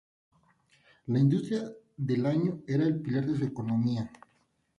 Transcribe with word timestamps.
La 1.09 1.19
industria 1.19 1.71
del 1.95 2.25
estaño 2.25 2.63
era 2.65 2.85
el 2.85 2.99
pilar 3.03 3.23
de 3.27 3.37
su 3.37 3.45
economía. 3.45 4.09